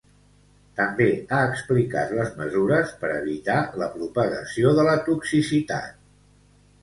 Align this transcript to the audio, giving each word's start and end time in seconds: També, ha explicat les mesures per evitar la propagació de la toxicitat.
També, 0.77 1.07
ha 1.33 1.41
explicat 1.49 2.13
les 2.19 2.31
mesures 2.39 2.95
per 3.03 3.11
evitar 3.17 3.59
la 3.81 3.89
propagació 3.99 4.71
de 4.79 4.87
la 4.89 4.95
toxicitat. 5.11 6.01